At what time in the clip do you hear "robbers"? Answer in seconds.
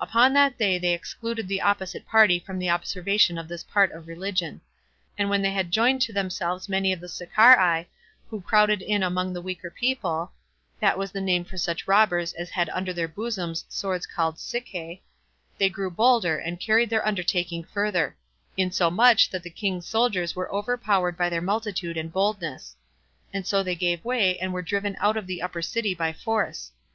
11.86-12.32